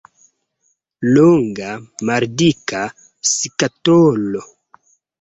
Longa, 1.17 1.69
maldika 2.11 2.83
skatolo. 3.37 4.47